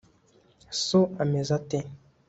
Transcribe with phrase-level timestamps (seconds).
[0.85, 1.79] so ameze ate